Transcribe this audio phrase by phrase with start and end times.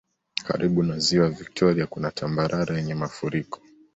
[0.45, 3.57] Karibu na Ziwa viktoria kuna tambarare yenye mafuriko